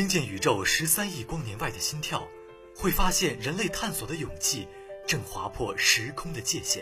[0.00, 2.26] 听见宇宙十三亿光年外的心跳，
[2.74, 4.66] 会发现人类探索的勇气
[5.06, 6.80] 正划破时空的界限；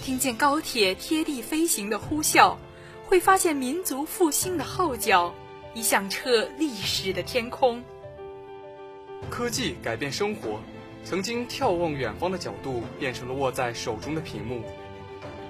[0.00, 2.56] 听见高铁贴地飞行的呼啸，
[3.04, 5.34] 会发现民族复兴的号角
[5.74, 7.82] 已响彻历史的天空。
[9.28, 10.60] 科技改变生活，
[11.04, 14.62] 曾经眺望远方的角度变成了握在手中的屏幕，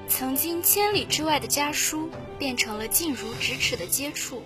[0.09, 4.43] 曾经千里之外的家书变成了近如咫尺的接触。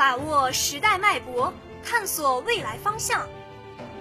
[0.00, 1.52] 把握时代脉搏，
[1.84, 3.28] 探索未来方向。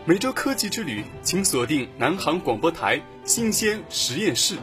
[0.06, 4.58] 每周科技之旅，请锁定南航广播台新鲜实验室。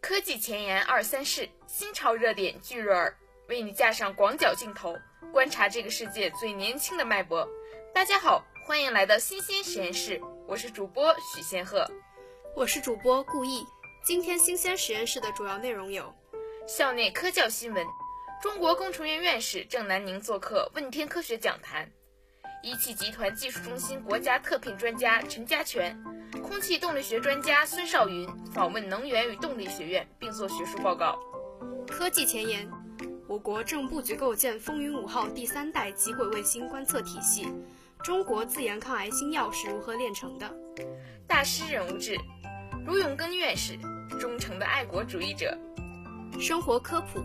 [0.00, 3.16] 科技前沿二三事，新潮热点聚入耳。
[3.48, 4.94] 为你架上广角镜头，
[5.32, 7.48] 观察这个世界最年轻的脉搏。
[7.94, 11.90] 大家好，欢迎来到新鲜实验室，我是主播许仙鹤，
[12.54, 13.64] 我是主播顾毅。
[14.04, 16.14] 今天新鲜实验室的主要内容有：
[16.66, 17.86] 校内科教新闻，
[18.42, 21.86] 中国工程院院士郑南宁做客问天科学讲坛；
[22.62, 25.98] 一汽集团技术中心国家特聘专家陈家全，
[26.42, 31.18] 空气动力学专家孙少云访问能源与动力学院并做学术报告。
[31.88, 32.70] 科技前沿。
[33.28, 37.46] 我国正布局构建风云五号第三代极轨卫星观测体系。
[38.02, 40.50] 中国自研抗癌新药是如何炼成的？
[41.26, 42.16] 大师人物志，
[42.86, 43.78] 卢永根院士，
[44.18, 45.54] 忠诚的爱国主义者。
[46.40, 47.20] 生活科普，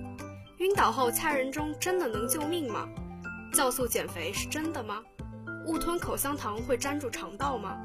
[0.57, 2.85] 晕倒后掐人中真的能救命吗？
[3.53, 5.01] 酵素减肥是真的吗？
[5.67, 7.77] 误吞口香糖会粘住肠道吗？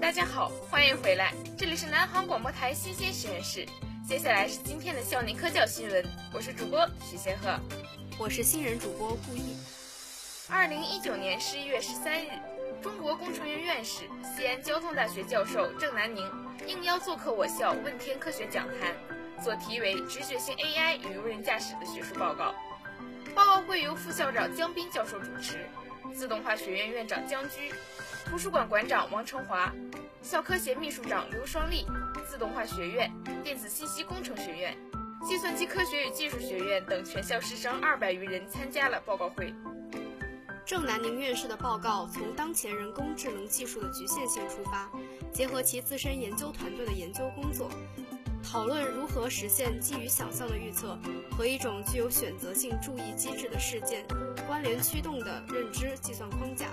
[0.00, 3.66] 大家好，欢迎回来，这里是南航广播台新鲜实验室。
[4.06, 7.58] 接下来是今天的校内科教新闻，我是主播许仙鹤，
[8.18, 9.56] 我是新人主播顾毅。
[10.48, 12.28] 二零一九年十一月十三日，
[12.82, 14.04] 中国工程院院士、
[14.36, 16.28] 西安交通大学教授郑南宁
[16.66, 18.94] 应邀做客我校问天科学讲坛，
[19.42, 22.54] 做题为“直觉性 AI 与无人驾驶”的学术报告。
[23.34, 25.68] 报告会由副校长姜斌教授主持，
[26.14, 27.72] 自动化学院院长姜居。
[28.28, 29.72] 图书馆馆长王成华，
[30.20, 31.86] 校科协秘书长刘双丽，
[32.28, 33.10] 自动化学院、
[33.42, 34.76] 电子信息工程学院、
[35.26, 39.52] 计算机科学与技术学院等全校师生二百余人参加了报告会。
[40.66, 44.90] 郑南宁院士的报告从当前人工智能技术的局限性出发，
[45.32, 47.70] 结合其自身研究团队的研究工作，
[48.44, 50.98] 讨论如何实现基于想象的预测
[51.30, 54.04] 和一种具有选择性注意机制的事件
[54.46, 56.66] 关联驱动的认知计算框架。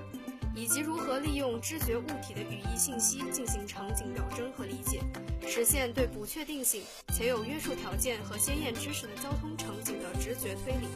[0.55, 5.01] 以及如何利用知觉物体的语义信息进行场景表征和理解，
[5.45, 6.81] 实现对不确定性
[7.13, 10.87] 且有约束条件和先验知识的交通场景的直觉推理，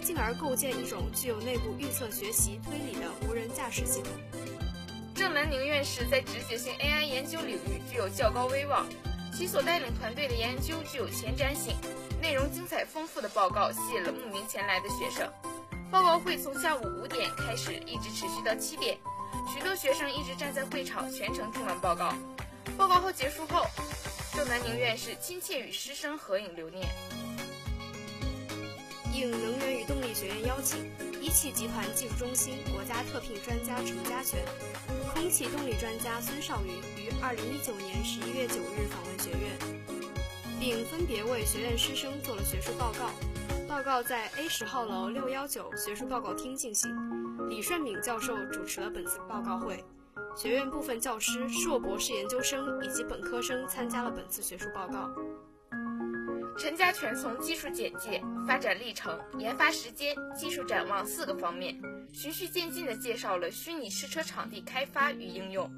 [0.00, 4.12] 进而构建一种具有内部预测学习推理的无人驾驶系统。
[5.14, 8.86] 郑南宁院士在直觉性 AI 研究领域具有较高威望，
[9.36, 11.74] 其所带领团队的研究具有前瞻性，
[12.22, 15.28] 内容精彩丰富的报告吸引了慕名前来的学生。
[15.90, 18.98] 报告会从下午五点开始，一直持续到七点。
[19.52, 22.12] 许多学生一直站在会场，全程听完报告。
[22.76, 23.66] 报告后结束后，
[24.34, 26.86] 郑南宁院士亲切与师生合影留念。
[29.14, 30.78] 应能源与动力学院邀请，
[31.22, 34.44] 一汽集团技术中心国家特聘专家陈家全、
[35.14, 39.58] 空气动力专家孙少云于二零一九年十一月九日访问学院，
[40.60, 43.10] 并分别为学院师生做了学术报告。
[43.78, 46.90] 报告在 A 十号楼六幺九学术报告厅进行，
[47.48, 49.84] 李顺敏教授主持了本次报告会。
[50.36, 55.08] 学院部分教师、硕博士研究生以及本科生参加了本次学术报告。
[56.58, 61.80] 陈家全从技术简介、发展历程、研发时间、技术展望四个方面，
[62.12, 65.70] 循序渐进地介绍了虚拟试车场地开发与应用。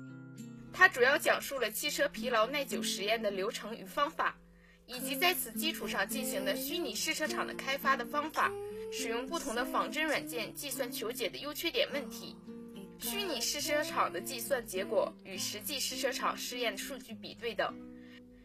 [0.73, 4.35] 他主要讲述了汽车疲劳耐久实验的流程与方法。
[4.93, 8.51] 以及在此基础上进行的虚拟试车场的开发的方法，
[8.93, 12.35] 使用不同的仿真软件计算求解的优缺点问题，
[12.99, 17.73] 虚拟试车场的计算结果与实际试车场试验数据比对等，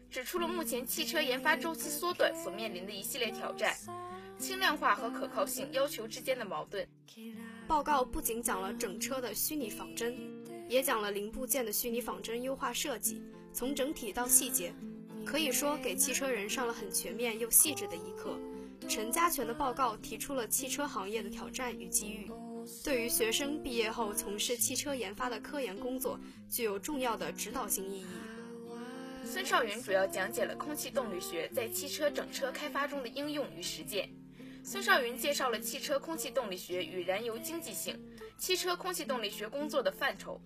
[0.08, 3.76] 指出了目前汽车研发周期缩短所面临的一系列挑战，
[4.38, 6.86] 轻量化和可靠性要求之间的矛盾。
[7.66, 10.16] 报告不仅讲了整车的虚拟仿真，
[10.68, 13.20] 也讲了零部件的虚拟仿真优化设计，
[13.52, 14.72] 从整体到细节。
[15.26, 18.38] 可以说给汽车人上了很全面又细致的一课。
[18.88, 22.30] 陈家全的报告提出了汽车行业的挑战与机遇，
[22.84, 28.06] 对于学生毕业后从事汽车研发的科研工作具有重要的指导性意义。
[29.24, 34.08] 孙少云主要讲解了空气动力学在汽车整车开发中的应用与实践。
[34.62, 38.00] 孙少云介绍了汽车空气动力学与燃油经济性、
[38.38, 40.40] 汽车空气动力学工作的范畴、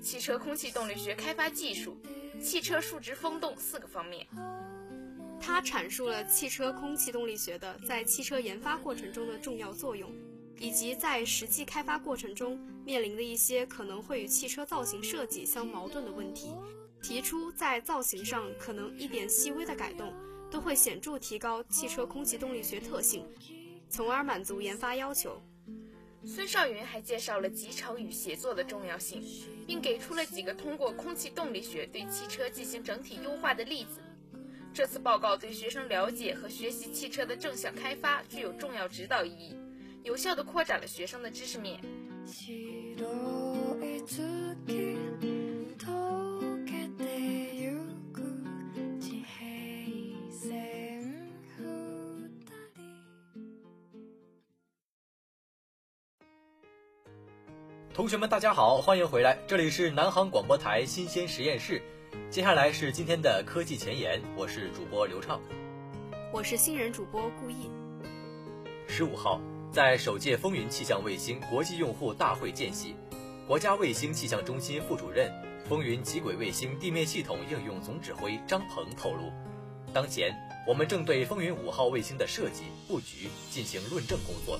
[0.00, 2.00] 汽车空气动力学开发技术、
[2.42, 4.26] 汽车数值风洞四个方面。
[5.40, 10.10] 他阐述了汽车空气动力学的在汽车研发过程中的重要作用，
[10.58, 16.54] 以及在实际开发过程中面临的一些可能会与汽车造型设计相矛盾的问题，
[17.02, 20.12] 提出在造型上可能一点细微的改动
[20.50, 23.26] 都会显著提高汽车空气动力学特性，
[23.88, 25.40] 从而满足研发要求。
[26.24, 29.22] 孙少云还介绍了集成与协作的重要性，
[29.66, 34.00] 并给出了几个通过空气动力学对汽车进行整体优化的例子。
[34.72, 39.56] 这次报告对学生了解和学习汽车的正向开发具有重要指导意义，
[40.04, 41.80] 有效地扩展了学生的知识面。
[57.94, 61.82] 同学们，大家好，欢迎回来，这里是南航广播台新鲜实验室。
[62.30, 65.38] 接下来是今天的科技前沿，我是主播刘畅，
[66.32, 67.70] 我是新人主播顾毅。
[68.88, 72.96] 十五号，在首届风云气象卫星国际用户大会间隙，
[73.46, 75.30] 国家卫星气象中心副主任、
[75.68, 79.30] 风云极轨卫星地面系统应用总指挥张鹏透露，
[79.92, 80.34] 当前
[80.66, 84.58] 我们正对风云五号卫星的设计布局进行论证工作，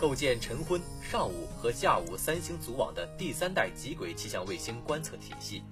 [0.00, 5.62] 构建晨昏、上午和下午三星组网的第三代极轨气象卫星观测体系。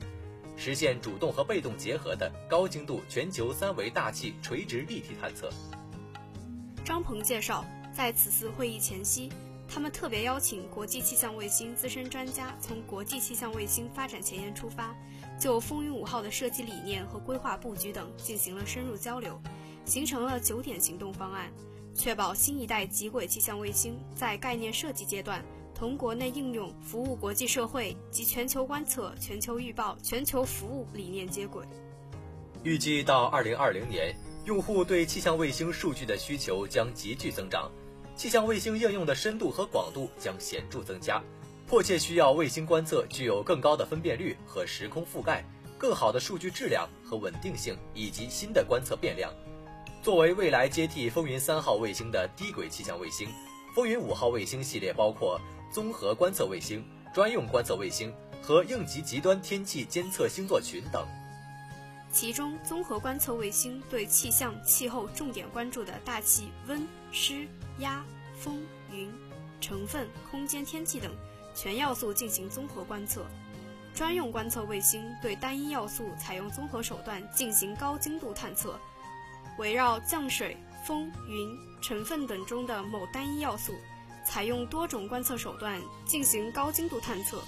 [0.54, 5.48] 实现主动和被动结合的高精度全球三维大气垂直立体探测。
[6.84, 7.64] 张鹏介绍，
[7.96, 9.32] 在此次会议前夕，
[9.66, 14.94] 他们特别邀请国际气象卫星资深专家从国际气象卫星发展前沿出发，
[15.40, 19.40] 就风云五号的设计理念和规划布局等进行了深入交流，
[19.88, 21.50] 形成了九点行动方案，
[21.94, 25.42] 确保新一代极轨气象卫星在概念设计阶段。
[25.74, 31.64] 同国内应用、服务国际社会及全球观测、全球预报、全球服务理念接轨。
[32.64, 34.12] 预计到二零二零年，
[34.44, 37.70] 用户对气象卫星数据的需求将急剧增长，
[38.16, 41.22] 气象卫星应用的深度和广度将显著增加，
[41.68, 45.44] 迫切需要卫星观测具有更高的分辨率和时空覆盖、
[45.78, 49.32] 更好的数据质量和稳定性以及新的观测变量。
[50.02, 53.28] 作为未来接替风云三号卫星的低轨气象卫星，
[53.74, 55.40] 风云五号卫星系列包括。
[55.70, 58.10] 综合观测卫星、专用观测卫星
[58.40, 61.06] 和应急极端天气监测星座群等。
[62.10, 67.46] 其中，综合观测卫星对气象、气候重点关注的大气温、湿、
[67.80, 68.02] 压、
[68.34, 69.12] 风、云、
[69.60, 71.12] 成分、空间天气等
[71.54, 73.20] 全要素进行综合观测；
[73.94, 78.80] 专用观测卫星对单一要素采用综合手段进行高精度探测，
[79.58, 80.56] 围绕降水、
[80.86, 83.74] 风、云、成分等中的某单一要素。
[84.24, 87.42] 采用多种观测手段进行高精度探测，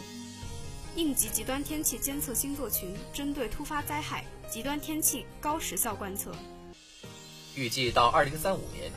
[0.97, 6.33] 应急极端天气监测星座群针对突发灾害、极端天气高时效观测。
[7.55, 8.91] 预计到二零三五年，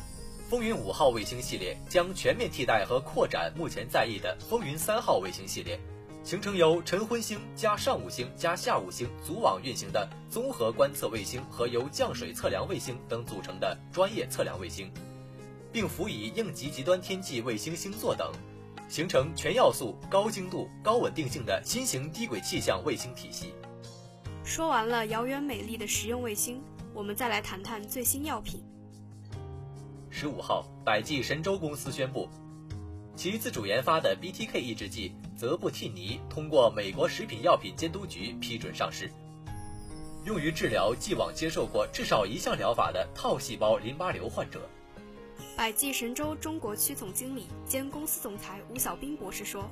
[0.49, 5.77] 风云五号卫星系列将全面替代和扩展目前在役的风云三号卫星系列，
[6.23, 14.89] 形成由晨昏星加上午星加下午星组网运行的综合观测卫星和由降水测量卫星等组成的专业测量卫星。
[15.73, 18.31] 并辅以应急极端天气卫星星座等，
[18.87, 23.55] 形成全要素、高精度、高稳定性的新型低轨气象卫星体系。
[24.45, 26.61] 说完了遥远美丽的实用卫星，
[26.93, 28.63] 我们再来谈谈最新药品。
[30.11, 32.29] 十五号，百济神州公司宣布，
[33.15, 39.11] 其自主研发的 BTK 抑制剂泽布替尼通过美国食品药品监督局批准上市，
[40.25, 44.69] 用于治疗既往接受过至少一项疗法的套细胞淋巴瘤患者。
[45.57, 49.69] 百济神州中国区总经理兼公司总裁吴小兵博士说：“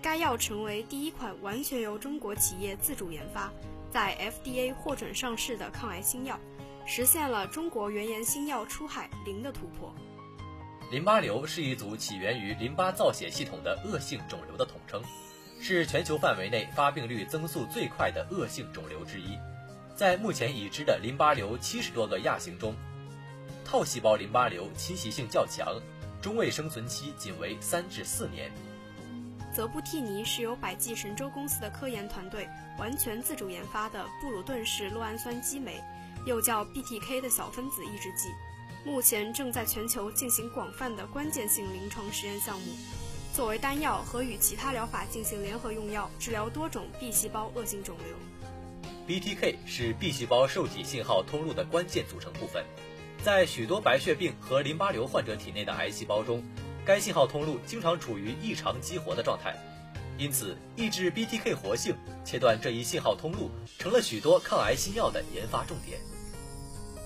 [0.00, 3.52] 该药成为第一款完全由中国企业自主研发、
[3.90, 6.38] 在 FDA 获准上市的抗癌新药，
[6.86, 9.92] 实现了中国原研新药出海零的突破。”
[10.90, 15.00] 淋巴瘤是一组起源于淋巴造血系统的恶性肿瘤的统称，
[15.60, 19.38] 是全球范围内发病率增速最快的恶性肿瘤之一。
[19.94, 22.74] 在目前已知的淋巴瘤七十多个亚型中，
[23.64, 25.80] 套细胞淋巴瘤侵袭性较强，
[26.20, 28.50] 中位生存期仅为三至四年。
[29.54, 35.80] 泽布替尼是由百济神州公司的科研团队完全自主研发的布鲁顿式酪氨酸激酶，
[36.26, 38.28] 又叫 BTK 的小分子抑制剂，
[38.82, 42.66] 目前正在全球进行广泛的关键性临床实验项目，
[43.34, 48.16] 作为单药和与其他疗法进行联合用药，治疗多种 B 细胞恶性肿瘤。
[49.06, 52.64] BTK 是 B 细胞受体信号通路的关键组成部分，
[53.22, 56.42] 在许多白血病和淋巴瘤患者体内的癌细胞中，
[56.82, 59.54] 该信号通路经常处于异常激活的状态。
[60.16, 61.94] 因此，抑制 BTK 活性，
[62.24, 66.00] 切断这一信号通路，成了许多抗癌新药的研发重点。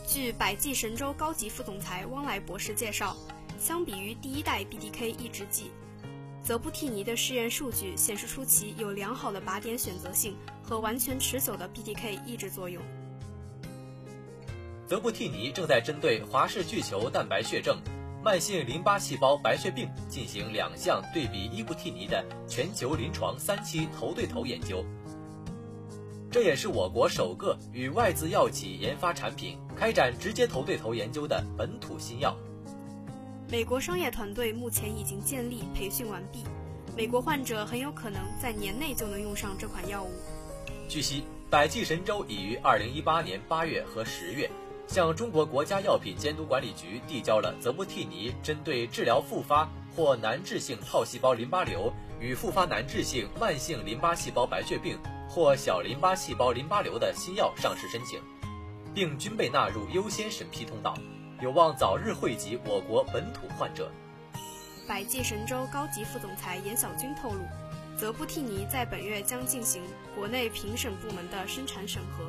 [0.06, 3.16] 据百济神州高级副总裁汪来博士介绍，
[3.58, 5.70] 相比于第一代 BTK 抑制剂，
[6.42, 12.82] 泽布替尼的试验数据显示出其有良好的靶点选择性和完全持久的 BTK 抑制作用。
[14.86, 17.78] 泽布替尼正在针对华氏巨球蛋白血症。
[18.22, 24.82] 慢性淋巴细胞白血病进行两项对比伊布替尼的全球临床三期头对头研究，
[26.34, 32.36] 这也是我国首个与外资药企研发产品开展直接头对头研究的本土新药。
[33.48, 36.42] 美国商业团队目前已经建立、培训完毕，
[36.96, 40.10] 美国患者很有可能在年内就能用上这款药物。
[40.88, 44.50] 据悉，百济神州已于二零一八年八月和十月。
[44.88, 51.90] 向中国国家药品监督管理局递交了泽布替尼针对治疗复发或难治性套细胞淋巴瘤
[52.24, 58.18] 与复发难治性慢性淋巴细胞白血病或小淋巴细胞淋巴瘤的新药上市申请，
[58.94, 60.96] 并均被纳入优先审批通道，
[61.42, 63.92] 有望早日惠及我国本土患者。
[64.88, 67.44] 百济神州高级副总裁严小军透露，
[67.98, 69.82] 泽布替尼在本月将进行
[70.16, 72.24] 国内评审部门的生产审核，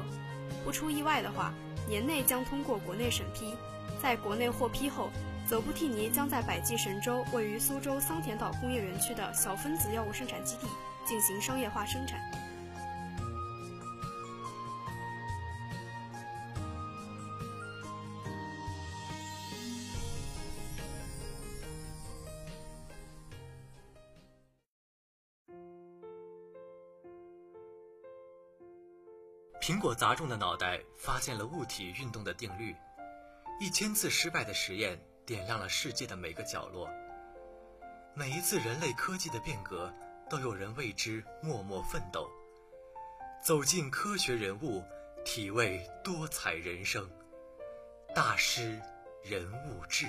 [0.65, 1.53] 不出意外的话。
[1.87, 3.53] 年内将通过国内审批，
[4.01, 5.11] 在国内获批后，
[5.47, 10.67] 泽布替尼将在百济神州位于苏州桑田岛工业园区的小分子药物生产基地
[11.05, 12.19] 进行商业化生产。
[29.61, 32.75] 苹果砸中的脑袋发现了物体运动的定律，
[33.59, 36.87] 一千次失败的实验点亮了世界的每个角落。
[38.13, 39.91] 每一次人类科技的变革，
[40.29, 42.29] 都有人为之默默奋斗。
[43.43, 44.83] 走进科学人物，
[45.23, 47.09] 体味多彩人生。
[48.13, 48.79] 大师
[49.23, 50.05] 人物志。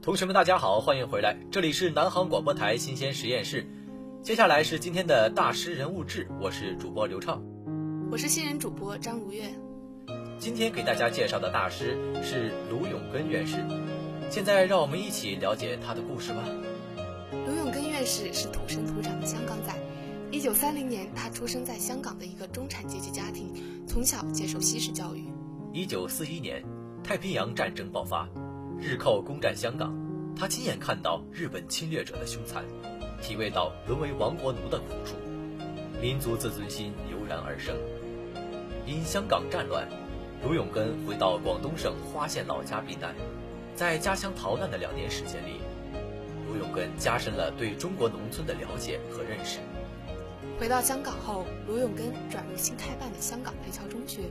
[0.00, 3.66] 同学们，大家好，欢迎回来，这里是南航广播台新鲜实验室。
[4.22, 7.42] 接下来是今天的大师人物志，我是主播刘畅，
[8.10, 9.52] 我是新人主播张如月。
[10.38, 13.62] 今天给大家介绍的大师是卢永根院士。
[14.30, 16.42] 现在让我们一起了解他的故事吧。
[17.46, 19.74] 卢永根院士是土生土长的香港仔。
[20.30, 23.52] 一九三零年，他出生在香港的一个中产阶级家庭，
[23.86, 25.24] 从小接受西式教育。
[25.74, 26.64] 一九四一年，
[27.04, 28.26] 太平洋战争爆发。
[28.80, 29.94] 日寇攻占香港，
[30.34, 32.64] 他亲眼看到日本侵略者的凶残，
[33.20, 35.14] 体味到沦为亡国奴的苦楚，
[36.00, 37.76] 民族自尊心油然而生。
[38.88, 39.86] 因香港战乱，
[40.42, 43.14] 卢永根回到广东省花县老家避难。
[43.76, 45.60] 在家乡逃难的两年时间里，
[46.48, 49.58] 卢永根加深了对中国农村的了解和认识。
[50.58, 54.22] 回到香港后，卢永根转入新开办的香港培侨中学，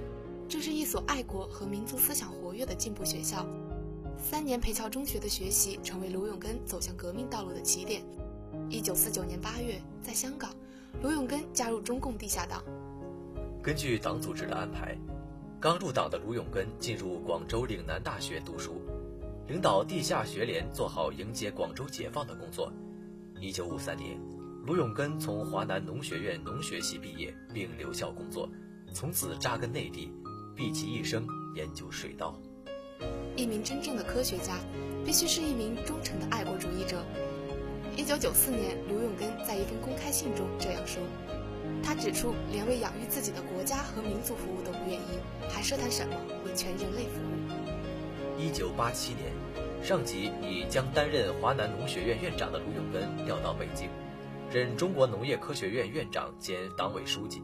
[0.50, 3.46] 这是一所爱国和民族思想活跃的进步学校。
[4.18, 8.02] 三年培侨中学的学习成为卢永根走向革命道路的起点。
[8.72, 10.50] 一九四九年八月，在香港，
[11.04, 12.64] 卢永根加入中共地下党。
[13.68, 14.98] 根据党组织的安排，
[15.60, 18.82] 刚入党的卢永根进入广州岭南大学读书，
[19.46, 22.72] 领导地下学联做好迎接广州解放的工作。
[23.42, 24.18] 一九五三年，
[24.66, 28.48] 卢永根从华南农学院农学系毕业，并留校工作，
[28.94, 30.14] 从此扎根内地，
[30.56, 32.40] 毕其一生研究水稻。
[33.36, 34.58] 一名真正的科学家，
[35.06, 37.04] 必须是一名忠诚的爱国主义者。
[37.98, 41.04] 一九九四年，卢永根在一封公开信中这样说
[41.84, 45.20] ：“他指出，连为养育自己的国家和民族服务都不愿意，
[45.50, 46.16] 还奢谈什么
[46.46, 49.32] 为全人类服务？”一九八七年，
[49.84, 53.90] 上级以将担任华南农学院院长的卢永根调到北京，
[54.52, 57.42] 任中国农业科学院院长兼党委书记，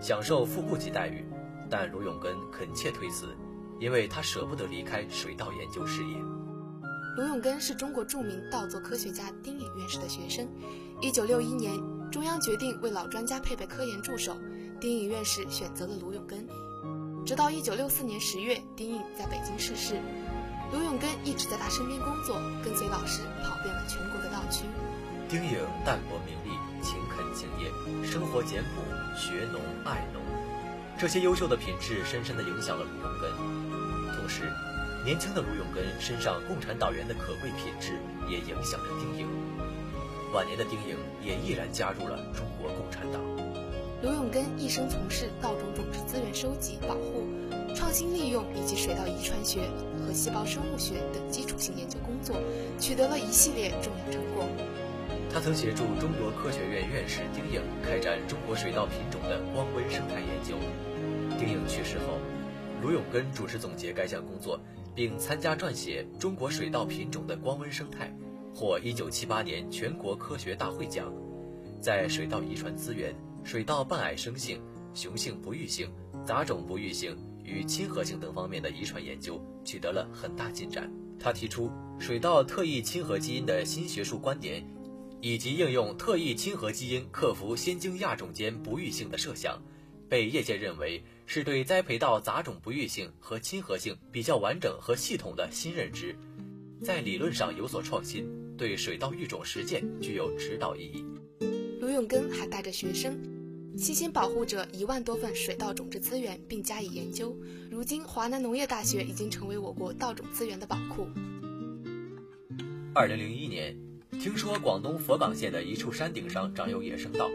[0.00, 1.24] 享受副部级待遇，
[1.68, 3.34] 但卢永根恳切推辞。
[3.78, 6.16] 因为他舍不得离开水稻研究事业。
[7.14, 10.48] 卢永根是中国著名稻作科学家丁颖院士的学生。
[11.02, 11.74] 一九六一年，
[12.10, 14.36] 中央决定为老专家配备科研助手，
[14.80, 16.46] 丁颖院士选择了卢永根。
[17.26, 20.00] 直到一九六四年十月，丁颖在北京逝世，
[20.72, 24.64] 卢永根一直在他身边工作，跟随老师跑遍了全国的稻区。
[25.28, 27.70] 丁颖淡泊名利，勤恳敬业，
[28.06, 30.22] 生活简朴，学农爱农，
[30.96, 33.30] 这些优秀的品质深深地影响了卢永根。
[34.16, 34.52] 同时，
[35.04, 37.98] 年轻的卢永根身上共产党员的可贵品质
[38.28, 39.26] 也影响着丁颖。
[40.32, 43.20] 晚年的丁颖也毅然加入了中国共产党。
[44.02, 47.24] 卢永根一生从事稻种种子资源收集、保护、
[47.74, 49.60] 创新利用以及水稻遗传学
[49.98, 52.36] 和细胞生物学等基础性研究工作，
[52.78, 54.46] 取得了一系列重要成果。
[55.32, 60.56] 他曾协助中国科学院院士丁颖开展中国水稻品种的光温生态研究。
[61.38, 62.18] 丁颖去世后，
[62.82, 64.60] 卢永根主持总结该项工作，
[64.94, 68.06] 并参加撰写《中国水稻品种的光温生态》，
[68.56, 71.12] 获1978年全国科学大会奖，
[71.78, 73.14] 在水稻遗传资源。
[73.44, 74.60] 水稻半矮生性、
[74.94, 75.88] 雄性不育性、
[76.24, 80.90] 杂种不育性与亲和性等方面的遗传研究取得了很大进展。
[81.20, 84.66] 他提出水稻特异亲和基因的新学术观点，
[85.20, 89.62] 以及应用特异亲和基因克服先经亚种间不育性的设想，
[90.08, 96.16] 被业界认为是对栽培到杂种不育性和亲和性比较完整和系统的新认知，
[96.82, 101.04] 在理论上有所创新，对水稻育种实践具有指导意义。
[101.80, 103.18] 卢永根还带着学生。
[103.76, 107.36] 细心保护着一万多份水稻种质资源，并加以研究。
[107.70, 111.06] 如今，华南农业大学已经成为我国稻种资源的宝库。
[112.94, 113.76] 二零零一年，
[114.12, 117.28] 听说广东佛冈县的一处山顶上长有野生稻，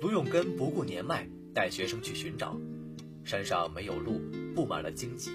[0.00, 2.56] 卢永根不顾年迈，带学生去寻找。
[3.24, 4.20] 山上没有路，
[4.54, 5.32] 布满了荆棘。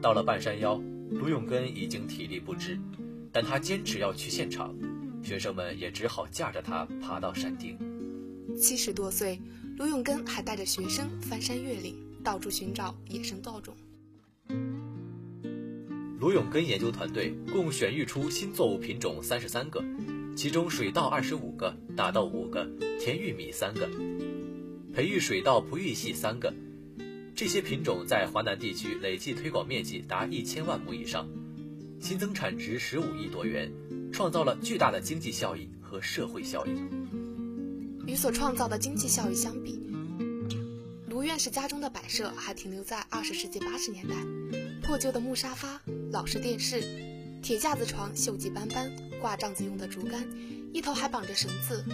[0.00, 2.78] 到了半山腰，卢永根已经体力不支，
[3.32, 4.74] 但他坚持要去现场，
[5.22, 7.78] 学生们也只好架着他爬到山顶。
[8.56, 9.40] 七十多岁。
[9.78, 13.74] 卢永根还带着学生翻山越岭，到处寻找野生稻种。
[16.18, 19.82] 卢永根研究团队共选育出新作物品种三十三个，
[20.36, 22.68] 其中水稻二十五个，大豆五个，
[23.00, 23.88] 甜玉米三个，
[24.92, 26.52] 培育水稻不育系三个。
[27.34, 31.26] 这些品种在华南地区累计推广面积达一千万亩以上，
[32.00, 33.70] 新增产值十五亿多元，
[34.10, 36.70] 创造了巨大的经济效益和社会效益。
[38.06, 39.78] 与所创造的经济效益相比，
[41.08, 44.14] 卢院士家中的摆设还停留在二十世纪八十年代，
[44.82, 46.82] 破旧的木沙发、老式电视、
[47.42, 50.26] 铁架子床锈迹斑斑，挂帐子用的竹竿，
[50.72, 51.84] 一头还绑着绳子，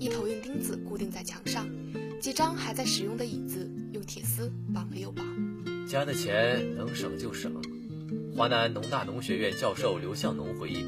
[0.00, 1.68] 一头用钉子固定在墙上，
[2.18, 5.24] 几张还在使用的椅子用铁丝绑了又绑。
[5.86, 7.52] 家的钱能省就省。
[8.36, 10.84] 华南农大农学院教授刘向农回忆，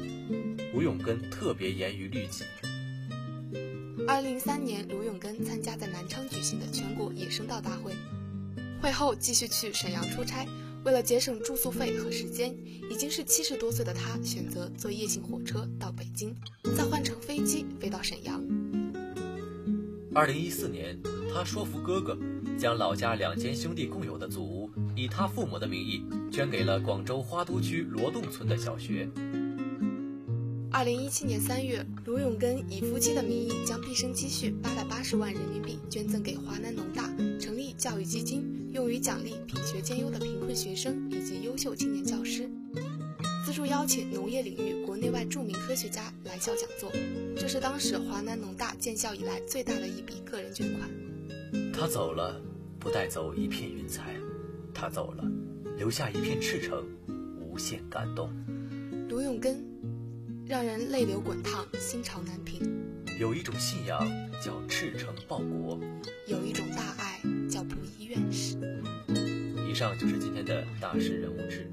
[0.73, 2.43] 卢永根特别严于律己。
[4.07, 7.93] 二零零三年，卢永根参加在南昌举行的全国野生稻大会，
[8.81, 10.45] 会后继续去沈阳出差。
[10.83, 12.55] 为了节省住宿费和时间，
[12.89, 16.35] 已经是七十多岁的他选择坐夜行火车到北京，
[16.75, 18.41] 再换乘飞机飞到沈阳。
[20.13, 20.99] 二零一四年，
[21.33, 22.17] 他说服哥哥，
[22.57, 24.60] 将老家两间兄弟共有的祖屋，
[24.95, 29.09] 以他父母的名义捐给了广州花都区罗洞村的小学。
[30.73, 42.49] 二零一七年三月，卢永根以夫妻的名义将毕生积蓄八百八十万人民币捐赠给华南农大，成立教育基金，用于奖励品学兼优的贫困学生以及优秀青年教师，
[43.45, 46.89] 资助邀请农业领域国内外著名科学家来校讲座。
[47.35, 50.89] 这是当时华南农大建校以来最大的一笔个人捐款。
[51.73, 52.41] 他走了，
[52.79, 54.03] 不带走一片云彩；
[54.73, 55.23] 他走了，
[55.77, 56.85] 留下一片赤诚，
[57.39, 58.29] 无限感动。
[59.09, 59.63] 卢永根。
[60.47, 62.59] 让人泪流滚烫，心潮难平。
[63.17, 64.05] 有一种信仰
[64.43, 65.79] 叫赤诚报国，
[66.27, 68.57] 有一种大爱叫不遗院士。
[69.69, 71.71] 以上就是今天的大师人物志。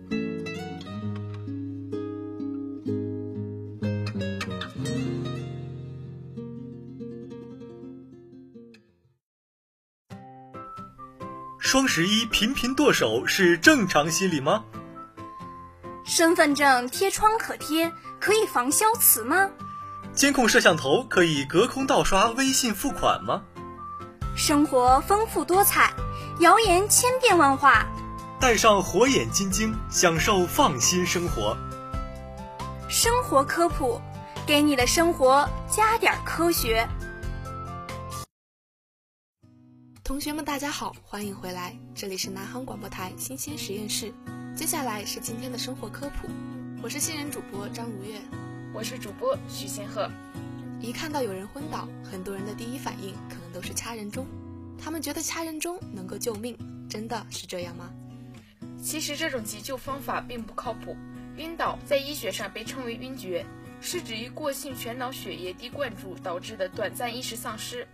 [11.79, 14.65] 双十一频频剁手是正常心理吗？
[16.05, 17.93] 身份证贴窗可贴。
[18.19, 19.49] 可以防消磁吗？
[20.13, 23.43] 监控摄像头可以隔空盗刷微信付款吗？
[24.35, 25.93] 生活丰富多彩，
[26.41, 27.87] 谣言千变万化。
[28.41, 31.57] 戴上火眼金睛，享受放心生活。
[32.89, 34.01] 生活科普，
[34.45, 36.89] 给你的生活加点科学。
[40.09, 44.11] 同学们，大家好，欢迎回来，这里是南航广播台新鲜实验室。
[44.57, 46.27] 接下来是今天的生活科普。
[46.83, 48.19] 我是新人主播张如月，
[48.73, 50.11] 我是主播徐仙鹤。
[50.81, 54.27] 一看到有人昏倒，很多人的第一反应可能都是掐人中。
[54.83, 56.57] 他们觉得掐人中能够救命，
[56.89, 57.91] 真的是这样吗？
[58.83, 60.97] 其实这种急救方法并不靠谱。
[61.37, 63.45] 晕倒在医学上被称为晕厥，
[63.83, 67.87] 是指于过性全脑血液低灌注导致的短暂意识丧失，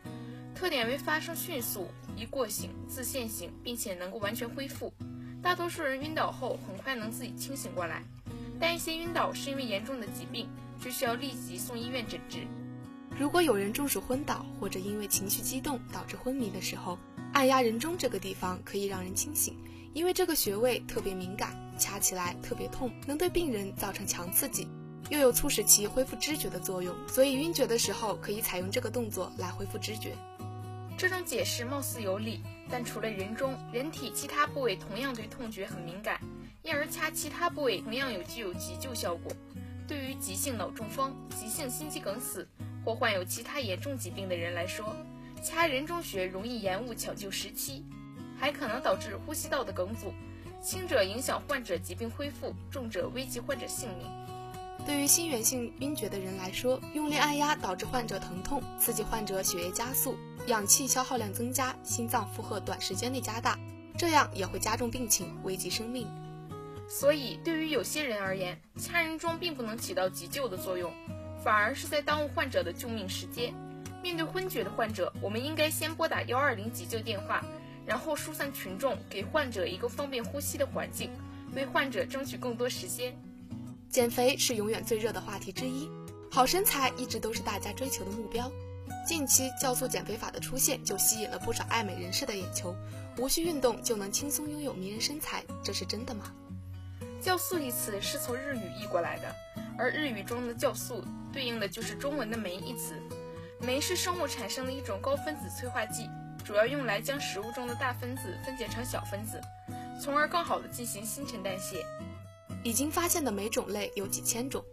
[0.55, 4.93] 特点为发生迅速、一过性、自限性，并且能够完全恢复。
[5.43, 8.03] 大多数人晕倒后很快能自己清醒过来，
[8.59, 10.49] 但一些晕倒是因为严重的疾病，
[10.81, 12.47] 就需要立即送医院诊治。
[13.19, 16.99] 如果有人中暑昏倒，或者因为情绪激动导致昏迷的时候，
[17.33, 19.57] 按压人中这个地方可以让人清醒，
[19.93, 24.67] 因为这个穴位特别敏感，掐起来特别痛，能对病人造成强刺激，
[25.11, 30.17] 又有促使其恢复知觉的作用，所以晕厥的时候可以采用这个动作来恢复知觉。
[30.97, 36.21] 这种解释貌似有理，但除了人中，人体其他部位同样对痛觉很敏感，
[36.63, 39.33] 因而掐其他部位同样有具有急救效果。
[39.87, 42.47] 对于急性脑中风、急性心肌梗死。
[42.85, 44.95] 或患有其他严重疾病的人来说，
[45.43, 47.83] 掐人中穴容易延误抢救时期，
[48.39, 50.13] 还可能导致呼吸道的梗阻，
[50.61, 54.07] 轻者影响患者疾病恢复，重者危及患者性命。
[54.85, 60.15] 对于心源性晕厥的人来说，用力按压导致患者疼痛，刺激患者血液加速，
[60.47, 63.59] 氧气消耗量增加，心脏负荷短时间内加大，
[63.97, 66.07] 这样也会加重病情，危及生命。
[66.89, 70.93] 所以，对于有些人而言，掐人中并不能起到急救的作用。
[71.43, 73.53] 反而是在耽误患者的救命时间。
[74.03, 77.45] 面对昏厥的患者，我们应该先拨打幺二零急救电话，
[77.85, 81.11] 然后疏散群众，给患者一个方便呼吸的环境，
[81.55, 83.15] 为患者争取更多时间。
[83.91, 85.87] 减肥是永远最热的话题之一，
[86.31, 88.51] 好身材一直都是大家追求的目标。
[89.07, 92.75] 近期酵素减肥法的出现，就吸引了不少爱美人士的眼球。
[93.19, 96.33] 无需运动就能轻松拥有迷人身材，这是真的吗？
[97.23, 99.35] 酵素一词是从日语译过来的。
[99.77, 102.95] 而日语中的酵素对应的就是中文的酶一词，
[103.61, 106.09] 酶是生物产生的一种高分子催化剂，
[106.43, 109.41] 主要用来将食物中的大分子分解成小分子，
[110.01, 111.85] 从而更好的进行新陈代谢。
[112.63, 114.65] 已经发现的酶种类有几千种，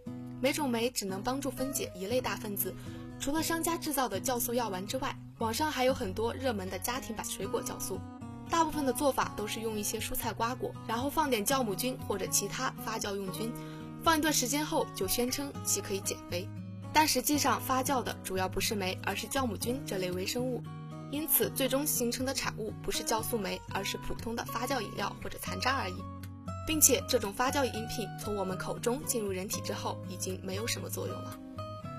[0.41, 2.74] 每种酶只能帮助分解一类大分子。
[3.22, 8.00] 除了商家制造的酵素药丸之外，网上还有很多热门的家庭版水果酵素，
[8.50, 13.54] 大部分的做法都是用一些蔬菜瓜果，然后放点酵母菌或者其他发酵用菌。
[14.04, 16.50] 放一段时间后，就宣称其可以减肥，
[16.92, 20.64] 但实际上发酵的主要不是酶，而是酵母菌这类微生物，
[21.12, 26.02] 因此最终形成的产物不是酵素酶，而是普通的发酵饮料或者残渣而已，
[26.66, 31.38] 并且这种发酵饮品从我们口中进入人体之后，已经没有什么作用了。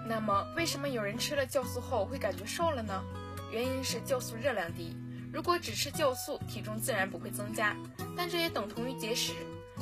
[0.06, 3.02] 那么，为什么有人吃了酵素后会感觉瘦了呢？
[3.50, 4.96] 原因是酵素热量低，
[5.32, 7.76] 如果只吃酵素，体重自然不会增加，
[8.16, 9.32] 但这也等同于节食。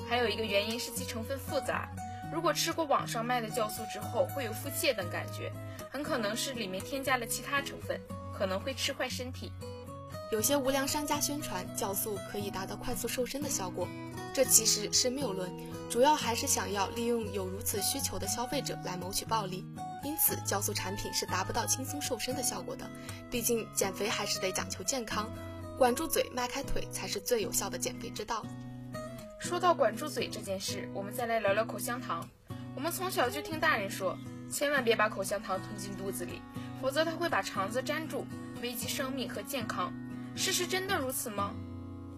[0.08, 1.88] 还有一个原因是其成分复杂。
[2.32, 5.52] 如果吃过网上卖的酵素之后会有腹泻等感觉，
[5.90, 8.00] 很可能是里面添加了其他成分，
[8.36, 9.50] 可能会吃坏身体。
[10.30, 13.88] 有些无良商家宣传酵素可以达到快速瘦身的效果，
[14.32, 15.50] 这其实是谬论，
[15.90, 19.66] 主要还是想要利用有如此需求的消费者来谋取暴利。
[20.02, 22.88] 因此，酵素产品是达不到轻松瘦身的效果的。
[23.30, 25.30] 毕竟减肥还是得讲求健康，
[25.76, 28.44] 管住嘴，迈开腿才是最有效的减肥之道。
[29.38, 32.26] 说到管住嘴这件事，我们再来聊聊口香糖。
[32.74, 34.16] 我们从小就听大人说，
[34.50, 36.40] 千万别把口香糖吞进肚子里，
[36.80, 38.26] 否则它会把肠子粘住，
[38.62, 39.92] 危及生命和健康。
[40.34, 41.54] 事实真的如此吗？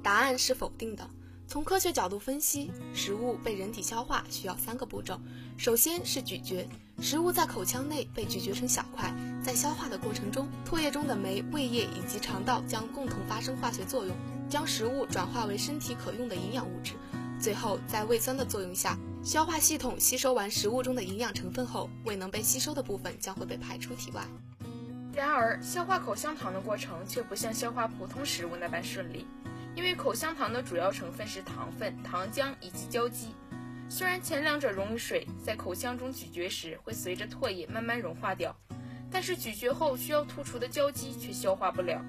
[0.02, 1.08] 答案是否定的。
[1.48, 5.20] 从科学角度分析，食物被人体消化需要三个步骤。
[5.58, 6.68] 首先是咀嚼，
[7.02, 9.12] 食物在口腔内被咀嚼成小块，
[9.42, 14.14] 在消化的过程中，唾液中的酶、胃液以及肠道将共同发生化学作用，
[14.48, 16.92] 将食物转化为身体可用的营养物质。
[17.40, 24.24] 最后，在胃酸的作用下，消化系统吸收完食物中的营养成分后，未能被吸收的部分将会被排出体外。
[25.12, 29.26] 然而，消化口香糖的过程却不像消化普通食物那般顺利，
[29.74, 33.34] 因为口香糖的主要成分是糖分、糖浆以及胶基。
[33.94, 38.56] 虽然前两者溶于水，在口腔中咀嚼时会随着唾液慢慢融化掉，
[39.10, 42.02] 但是咀嚼后需要吐出的胶基却消化不了。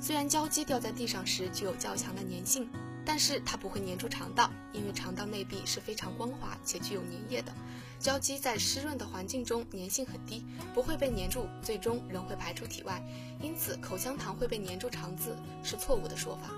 [0.00, 2.70] 虽然胶基掉在地上时具有较强的粘性。
[3.08, 7.52] 但是它不会粘住肠道，因为肠道内壁是非常光滑且具有粘液的。
[8.00, 10.44] 胶基在湿润的环境中粘性很低，
[10.74, 13.00] 不会被粘住，最终仍会排出体外。
[13.40, 16.50] 因此，口香糖会被粘住肠子是错误的说法。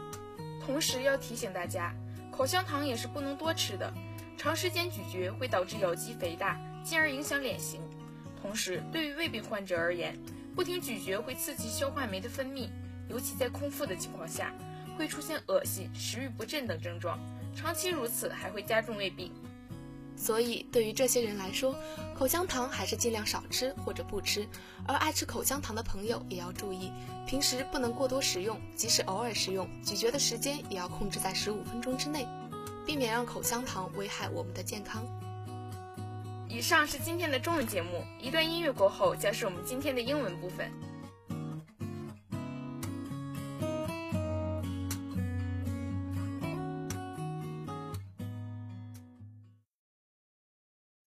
[0.64, 1.94] 同时要提醒大家，
[2.32, 3.92] 口香糖也是不能多吃的，
[4.38, 7.80] 长时间咀嚼会导致咬肌肥大，进而影响脸型。
[8.40, 10.16] 同时，对于胃病患者而言，
[10.54, 12.70] 不停咀嚼会刺激消化酶的分泌，
[13.10, 14.54] 尤其在空腹的情况下。
[14.96, 17.20] 会出现恶心、食欲不振等症状，
[17.54, 19.30] 长期如此还会加重胃病。
[20.16, 21.72] 所以，对于这些人来说，
[22.16, 24.44] 口香糖还是尽量少吃或者不吃。
[24.88, 26.90] 而爱吃口香糖的朋友也要注意，
[27.28, 32.26] 平时不能过多食用，即使偶尔食用，咀嚼的时间也要控制在十五分钟之内，
[32.88, 35.04] 避免让口香糖危害我们的健康。
[36.48, 40.72] 以上是今天的中文节目，一段音乐过后将是我们今天的英文部分。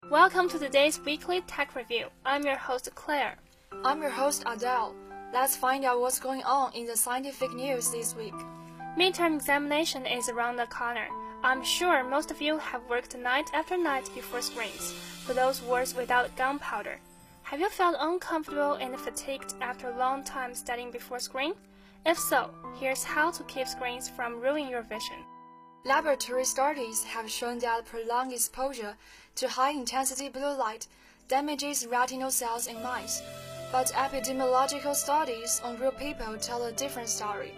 [0.08, 2.10] Welcome to today's weekly tech review.
[2.24, 3.38] I'm your host Claire.
[3.84, 4.94] I'm your host Adele.
[5.34, 8.36] Let's find out what's going on in the scientific news this week.
[8.96, 11.08] Midterm examination is around the corner.
[11.44, 14.94] I'm sure most of you have worked night after night before screens,
[15.26, 17.00] for those words without gunpowder.
[17.42, 21.54] Have you felt uncomfortable and fatigued after a long time studying before screen?
[22.06, 25.18] If so, here's how to keep screens from ruining your vision.
[25.84, 28.96] Laboratory studies have shown that prolonged exposure
[29.38, 30.86] to high-intensity blue light
[31.28, 33.24] damages retinal cells in mice,
[33.72, 37.54] but epidemiological studies on real people tell a different story.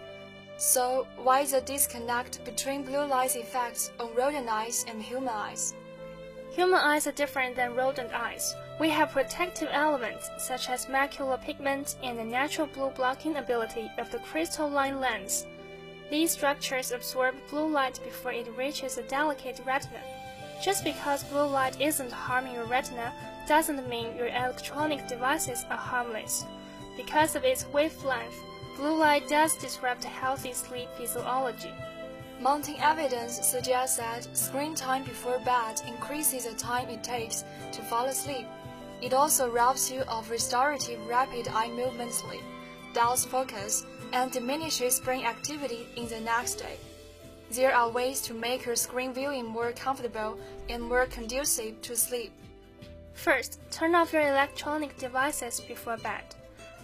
[0.56, 5.74] So, why is the disconnect between blue light's effects on rodent eyes and human eyes?
[6.52, 8.54] Human eyes are different than rodent eyes.
[8.78, 14.12] We have protective elements such as macular pigment and the natural blue blocking ability of
[14.12, 15.46] the crystalline lens.
[16.10, 20.00] These structures absorb blue light before it reaches the delicate retina.
[20.62, 23.12] Just because blue light isn't harming your retina
[23.48, 26.44] doesn't mean your electronic devices are harmless.
[26.96, 28.36] Because of its wavelength,
[28.76, 31.72] blue light does disrupt healthy sleep physiology.
[32.40, 38.06] Mounting evidence suggests that screen time before bed increases the time it takes to fall
[38.06, 38.46] asleep.
[39.00, 42.42] It also robs you of restorative rapid eye movement sleep,
[42.92, 46.76] dulls focus, and diminishes brain activity in the next day.
[47.50, 52.32] There are ways to make your screen viewing more comfortable and more conducive to sleep.
[53.12, 56.33] First, turn off your electronic devices before bed.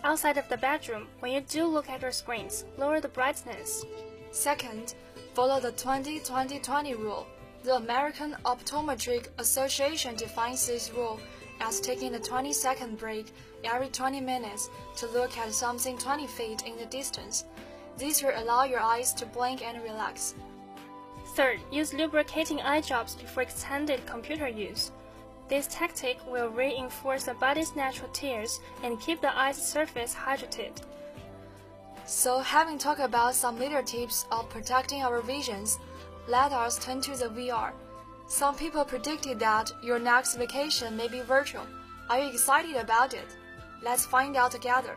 [0.02, 3.84] Outside of the bedroom, when you do look at your screens, lower the brightness.
[4.30, 4.94] Second,
[5.34, 7.26] follow the 20-20-20 rule.
[7.64, 11.20] The American Optometric Association defines this rule
[11.60, 13.26] as taking a 20 second break
[13.62, 17.44] every 20 minutes to look at something 20 feet in the distance.
[17.98, 20.34] This will allow your eyes to blink and relax.
[21.36, 24.92] Third, use lubricating eye drops before extended computer use.
[25.50, 30.80] This tactic will reinforce the body's natural tears and keep the eye's surface hydrated.
[32.06, 35.80] So, having talked about some little tips of protecting our visions,
[36.28, 37.72] let us turn to the VR.
[38.28, 41.66] Some people predicted that your next vacation may be virtual.
[42.08, 43.26] Are you excited about it?
[43.82, 44.96] Let's find out together.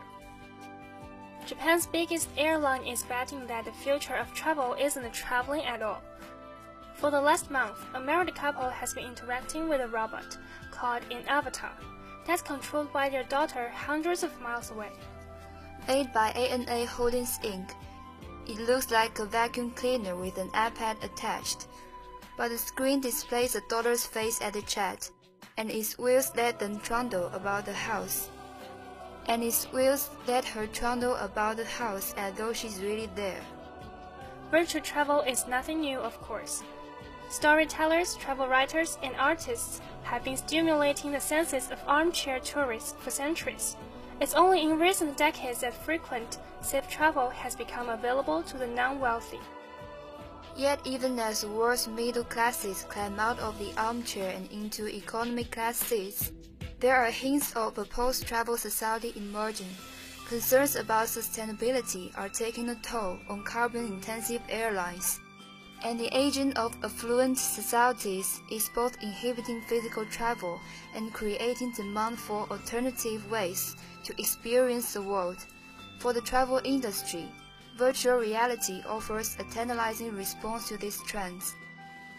[1.46, 6.00] Japan's biggest airline is betting that the future of travel isn't traveling at all.
[6.94, 10.38] For the last month, a married couple has been interacting with a robot
[10.70, 11.72] called an avatar
[12.26, 14.90] that's controlled by their daughter hundreds of miles away.
[15.86, 17.70] Made by ANA Holdings Inc.,
[18.46, 21.66] it looks like a vacuum cleaner with an iPad attached,
[22.36, 25.10] but the screen displays the daughter's face at the chat,
[25.56, 28.30] and its wheels let them trundle about the house.
[29.26, 33.40] And its wheels let her trundle about the house as though she's really there.
[34.50, 36.62] Virtual travel is nothing new, of course.
[37.30, 43.76] Storytellers, travel writers, and artists have been stimulating the senses of armchair tourists for centuries.
[44.20, 49.40] It's only in recent decades that frequent, safe travel has become available to the non-wealthy.
[50.56, 55.44] Yet even as the world's middle classes climb out of the armchair and into economy
[55.44, 56.30] class seats,
[56.78, 59.74] there are hints of a post-travel society emerging.
[60.28, 65.18] Concerns about sustainability are taking a toll on carbon-intensive airlines.
[65.82, 70.60] And the agent of affluent societies is both inhibiting physical travel
[70.94, 75.44] and creating demand for alternative ways to experience the world.
[75.98, 77.26] For the travel industry,
[77.76, 81.54] virtual reality offers a tantalizing response to these trends.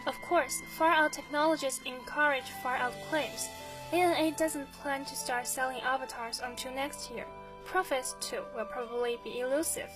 [0.06, 3.48] Of course, far out technologies encourage far out claims.
[3.92, 7.26] ANA doesn't plan to start selling avatars until next year.
[7.66, 9.90] Profits, too, will probably be elusive.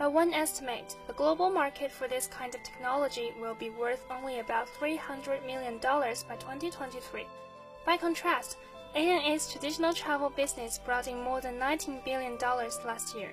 [0.00, 4.38] By one estimate, the global market for this kind of technology will be worth only
[4.38, 7.26] about $300 million by 2023.
[7.84, 8.56] By contrast,
[8.94, 13.32] ANA's traditional travel business brought in more than $19 billion last year.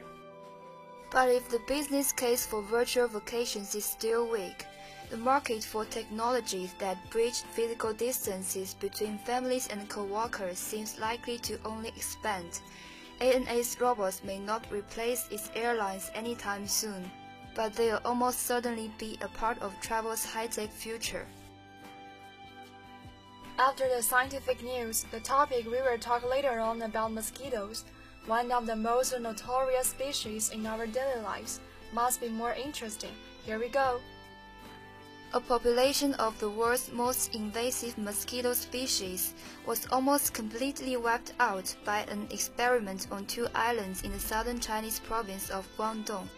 [1.10, 4.66] But if the business case for virtual vacations is still weak,
[5.10, 11.58] the market for technologies that bridge physical distances between families and co-workers seems likely to
[11.64, 12.60] only expand.
[13.20, 17.10] ANA's robots may not replace its airlines anytime soon,
[17.56, 21.26] but they'll almost certainly be a part of travel's high-tech future.
[23.60, 27.86] After the scientific news, the topic we will talk later on about mosquitoes,
[28.28, 31.60] one of the most notorious species in our daily lives,
[31.92, 33.14] must be more interesting.
[33.46, 34.00] Here we go.
[35.34, 39.34] A population of the world's most invasive mosquito species
[39.66, 45.00] was almost completely wiped out by an experiment on two islands in the southern Chinese
[45.00, 46.30] province of Guangdong.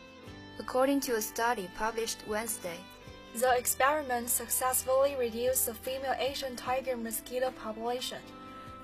[0.58, 2.80] According to a study published Wednesday,
[3.36, 8.18] The experiment successfully reduced the female Asian tiger mosquito population,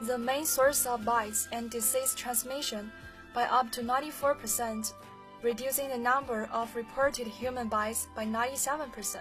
[0.02, 2.92] the main source of bites and disease transmission,
[3.34, 4.94] by up to 94%,
[5.42, 9.18] reducing the number of reported human bites by 97%.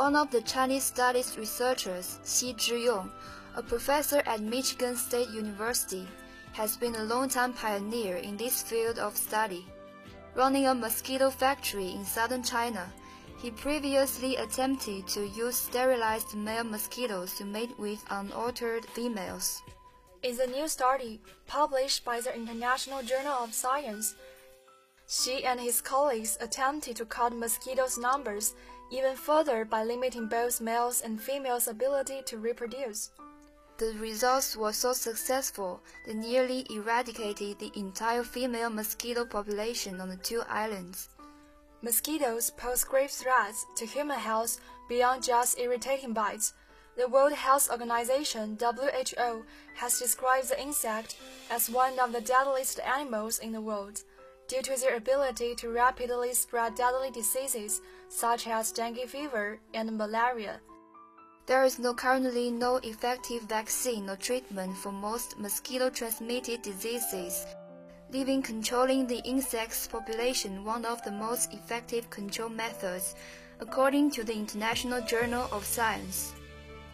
[0.00, 3.10] One of the Chinese studies researchers, Xi Zhiyong,
[3.54, 6.08] a professor at Michigan State University,
[6.52, 9.66] has been a long-time pioneer in this field of study.
[10.34, 12.90] Running a mosquito factory in southern China,
[13.42, 19.60] he previously attempted to use sterilized male mosquitoes to mate with unaltered females.
[20.22, 24.14] In the new study published by the International Journal of Science,
[25.06, 28.54] Xi and his colleagues attempted to cut mosquitoes' numbers
[28.90, 33.10] even further by limiting both males and females' ability to reproduce.
[33.78, 40.16] The results were so successful they nearly eradicated the entire female mosquito population on the
[40.16, 41.08] two islands.
[41.80, 46.52] Mosquitoes pose grave threats to human health beyond just irritating bites.
[46.98, 49.44] The World Health Organization WHO
[49.76, 51.16] has described the insect
[51.50, 54.02] as one of the deadliest animals in the world
[54.46, 60.60] due to their ability to rapidly spread deadly diseases such as dengue fever and malaria.
[61.46, 67.46] There is no currently no effective vaccine or treatment for most mosquito-transmitted diseases,
[68.12, 73.14] leaving controlling the insect's population one of the most effective control methods,
[73.60, 76.34] according to the International Journal of Science.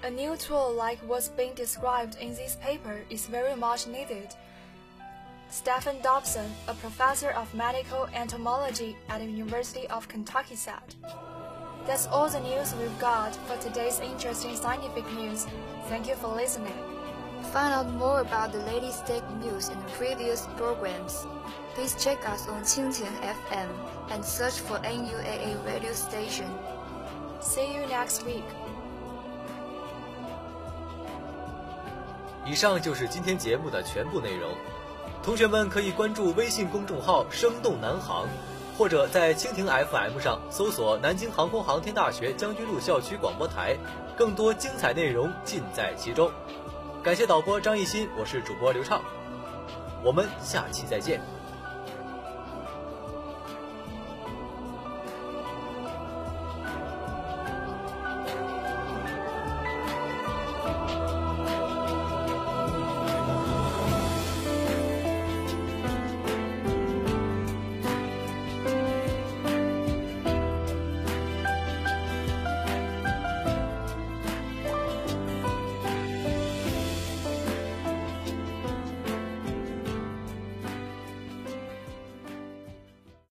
[0.02, 4.34] A new tool like what's being described in this paper is very much needed.
[5.49, 10.95] Stephen Dobson, a professor of medical entomology at the University of Kentucky said.
[11.85, 15.47] That's all the news we've got for today's interesting scientific news.
[15.87, 16.77] Thank you for listening.
[17.51, 21.25] Find out more about the latest tech news and previous programs.
[21.73, 23.69] Please check us on Qingtian FM
[24.11, 26.49] and search for NUAA radio station.
[27.41, 28.45] See you next week.
[32.45, 34.51] 以上就是今天节目的全部内容。
[35.26, 38.28] 同学们可以关注微信公众号“生动南航”，
[38.78, 43.76] 或者在蜻蜓 FM 上搜索南京航空航天大学将军路校区广播台，
[44.16, 46.30] 更多精彩内容尽在其中。
[47.02, 49.02] 感谢导播张艺兴，我是主播刘畅，
[50.04, 51.20] 我们下期再见。